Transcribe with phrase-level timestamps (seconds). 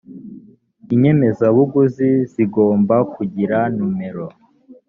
[0.93, 4.25] inyemezabuguzi zigomba kugira nomero